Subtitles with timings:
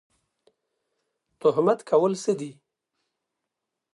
[1.41, 2.51] تهمت کول څه دي؟